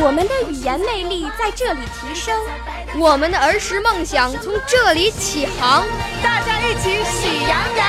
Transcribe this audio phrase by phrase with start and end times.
[0.00, 2.40] 我们的语言魅力在这里提升，
[2.98, 5.86] 我们的儿时梦想从这里起航。
[6.22, 7.88] 大家一起喜羊羊。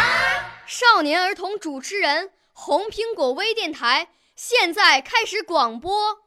[0.65, 6.17] 少年儿童主持人，红苹果微电台现在开始广播。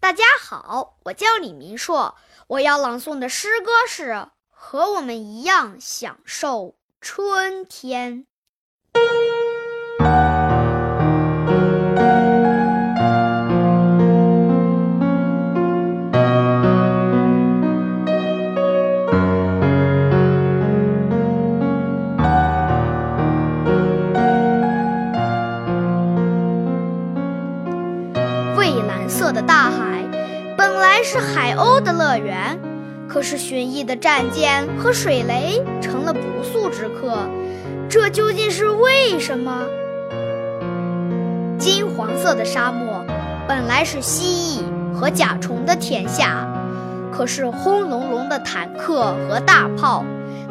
[0.00, 2.16] 大家好，我叫李明硕，
[2.48, 4.10] 我要朗诵的诗歌是
[4.48, 8.12] 《和我们一样享受春天》。
[28.56, 30.04] 蔚蓝色的大海，
[30.54, 32.60] 本来是海鸥的乐园，
[33.08, 37.18] 可是寻弋的战舰和水雷成了不不速之客，
[37.86, 39.62] 这究竟是为什么？
[41.58, 43.04] 金黄色的沙漠，
[43.46, 46.48] 本来是蜥蜴和甲虫的天下，
[47.12, 50.02] 可是轰隆隆的坦克和大炮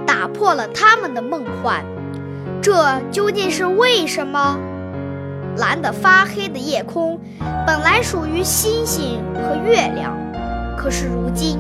[0.06, 1.84] 打破了他们的梦幻，
[2.62, 4.60] 这究竟是为什么？
[5.58, 7.20] 蓝得发黑的夜空，
[7.66, 10.16] 本来属于星星和月亮，
[10.78, 11.58] 可是如今，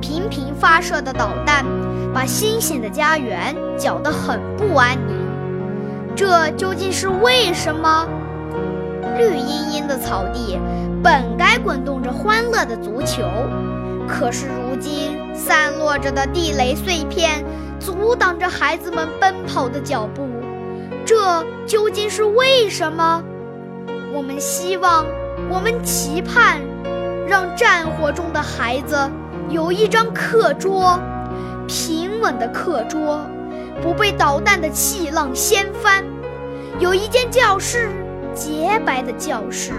[0.00, 1.64] 频频发射的导弹
[2.12, 5.14] 把星星的家园搅得很不安宁。
[6.16, 8.06] 这究竟是为什么？
[9.16, 10.58] 绿茵茵的草地
[11.02, 13.22] 本该滚动着欢乐的足球，
[14.08, 17.44] 可是如今散落着的地雷碎片
[17.78, 20.26] 阻挡着孩子们奔跑的脚步。
[21.04, 23.22] 这究竟是为什么？
[24.12, 25.04] 我们希望，
[25.48, 26.60] 我们期盼，
[27.26, 28.96] 让战火中的孩子
[29.48, 30.98] 有一张课桌，
[31.70, 33.24] 平稳的课桌，
[33.80, 36.02] 不被导弹的气浪掀翻；
[36.80, 37.88] 有一间教室，
[38.34, 39.70] 洁白的教室，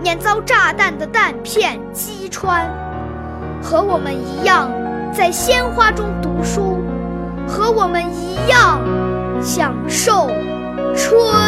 [0.00, 2.72] 免遭炸弹的弹片击穿。
[3.60, 4.70] 和我们一样，
[5.12, 6.78] 在鲜花中读书，
[7.48, 8.80] 和我们一样，
[9.42, 10.30] 享受
[10.94, 11.47] 春